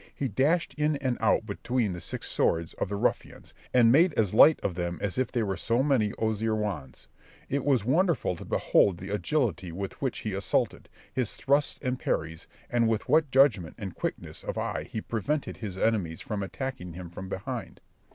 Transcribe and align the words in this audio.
He 0.15 0.27
dashed 0.27 0.73
in 0.79 0.95
and 0.95 1.15
out 1.21 1.45
between 1.45 1.93
the 1.93 2.01
six 2.01 2.27
swords 2.27 2.73
of 2.79 2.89
the 2.89 2.95
ruffians, 2.95 3.53
and 3.71 3.91
made 3.91 4.13
as 4.15 4.33
light 4.33 4.59
of 4.63 4.73
them 4.73 4.97
as 4.99 5.19
if 5.19 5.31
they 5.31 5.43
were 5.43 5.55
so 5.55 5.83
many 5.83 6.11
osier 6.17 6.55
wands. 6.55 7.07
It 7.49 7.63
was 7.63 7.85
wonderful 7.85 8.35
to 8.37 8.43
behold 8.45 8.97
the 8.97 9.09
agility 9.11 9.71
with 9.71 10.01
which 10.01 10.21
he 10.21 10.33
assaulted, 10.33 10.89
his 11.13 11.35
thrusts 11.35 11.77
and 11.83 11.99
parries, 11.99 12.47
and 12.67 12.87
with 12.87 13.07
what 13.07 13.29
judgment 13.29 13.75
and 13.77 13.93
quickness 13.93 14.41
of 14.43 14.57
eye 14.57 14.85
he 14.89 15.01
prevented 15.01 15.57
his 15.57 15.77
enemies 15.77 16.19
from 16.21 16.41
attacking 16.41 16.93
him 16.93 17.11
from 17.11 17.29
behind. 17.29 17.79